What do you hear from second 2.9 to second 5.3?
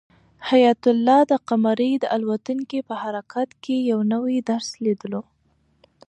هر حرکت کې یو نوی درس لیدلو.